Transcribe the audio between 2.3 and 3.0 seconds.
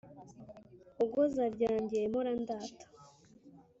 ndata